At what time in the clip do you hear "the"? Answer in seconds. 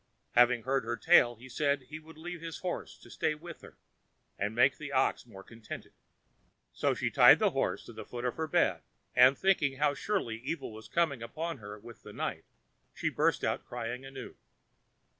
4.79-4.91, 7.37-7.51, 7.93-8.03, 12.01-12.13